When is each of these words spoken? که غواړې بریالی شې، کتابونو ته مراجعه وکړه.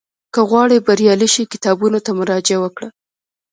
که 0.33 0.41
غواړې 0.49 0.77
بریالی 0.87 1.27
شې، 1.33 1.43
کتابونو 1.53 1.97
ته 2.05 2.11
مراجعه 2.19 2.59
وکړه. 2.61 2.87